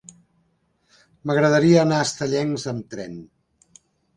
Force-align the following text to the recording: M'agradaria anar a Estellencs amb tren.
M'agradaria 1.27 1.83
anar 1.83 1.99
a 2.01 2.07
Estellencs 2.09 2.67
amb 2.73 2.89
tren. 2.95 3.25